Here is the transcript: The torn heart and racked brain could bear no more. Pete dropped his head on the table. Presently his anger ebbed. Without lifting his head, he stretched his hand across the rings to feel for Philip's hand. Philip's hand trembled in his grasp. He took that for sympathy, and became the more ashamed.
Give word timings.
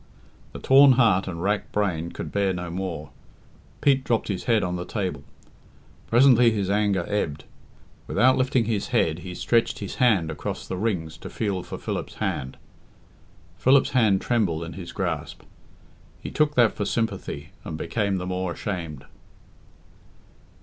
The 0.51 0.57
torn 0.57 0.93
heart 0.93 1.27
and 1.27 1.43
racked 1.43 1.71
brain 1.71 2.11
could 2.11 2.31
bear 2.31 2.53
no 2.53 2.71
more. 2.71 3.11
Pete 3.81 4.03
dropped 4.03 4.29
his 4.29 4.45
head 4.45 4.63
on 4.63 4.75
the 4.75 4.83
table. 4.83 5.23
Presently 6.07 6.49
his 6.49 6.71
anger 6.71 7.05
ebbed. 7.07 7.43
Without 8.07 8.35
lifting 8.35 8.65
his 8.65 8.87
head, 8.87 9.19
he 9.19 9.35
stretched 9.35 9.77
his 9.77 9.97
hand 10.01 10.31
across 10.31 10.67
the 10.67 10.75
rings 10.75 11.19
to 11.19 11.29
feel 11.29 11.61
for 11.61 11.77
Philip's 11.77 12.15
hand. 12.15 12.57
Philip's 13.59 13.91
hand 13.91 14.21
trembled 14.21 14.63
in 14.63 14.73
his 14.73 14.91
grasp. 14.91 15.43
He 16.19 16.31
took 16.31 16.55
that 16.55 16.73
for 16.73 16.85
sympathy, 16.85 17.49
and 17.63 17.77
became 17.77 18.17
the 18.17 18.25
more 18.25 18.53
ashamed. 18.53 19.05